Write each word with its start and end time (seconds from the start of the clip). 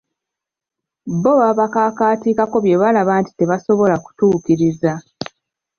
Bo 1.21 1.33
babakakaatikako 1.41 2.55
bye 2.65 2.75
balaba 2.81 3.13
nti 3.21 3.31
tebasobola 3.39 3.95
kutuukiriza. 4.03 4.91